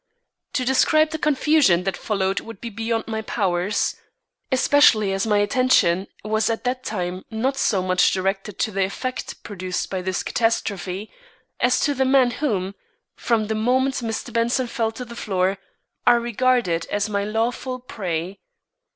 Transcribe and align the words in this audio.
To 0.53 0.65
describe 0.65 1.11
the 1.11 1.19
confusion 1.19 1.83
that 1.83 1.95
followed 1.95 2.39
would 2.39 2.59
be 2.59 2.71
beyond 2.71 3.05
my 3.05 3.21
powers, 3.21 3.97
especially 4.51 5.13
as 5.13 5.27
my 5.27 5.37
attention 5.37 6.07
was 6.23 6.49
at 6.49 6.63
the 6.63 6.73
time 6.73 7.23
not 7.29 7.55
so 7.55 7.83
much 7.83 8.11
directed 8.11 8.57
to 8.57 8.71
the 8.71 8.83
effect 8.83 9.43
produced 9.43 9.91
by 9.91 10.01
this 10.01 10.23
catastrophe, 10.23 11.11
as 11.59 11.79
to 11.81 11.93
the 11.93 12.03
man 12.03 12.31
whom, 12.31 12.73
from 13.15 13.45
the 13.45 13.53
moment 13.53 13.93
Mr. 14.01 14.33
Benson 14.33 14.65
fell 14.65 14.91
to 14.91 15.05
the 15.05 15.15
floor, 15.15 15.59
I 16.07 16.13
regarded 16.13 16.87
as 16.87 17.07
my 17.07 17.23
lawful 17.23 17.77
prey. 17.77 18.39